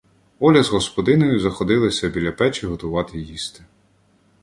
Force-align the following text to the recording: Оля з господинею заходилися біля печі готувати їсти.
Оля 0.39 0.63
з 0.63 0.69
господинею 0.69 1.39
заходилися 1.39 2.09
біля 2.09 2.31
печі 2.31 2.67
готувати 2.67 3.19
їсти. 3.19 3.63